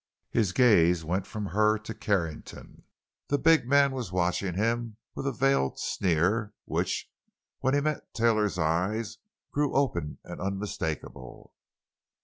[0.31, 2.85] His gaze went from her to Carrington.
[3.27, 7.07] The big man was watching him with a veiled sneer which,
[7.59, 9.19] when he met Taylor's eyes,
[9.53, 11.53] grew open and unmistakable.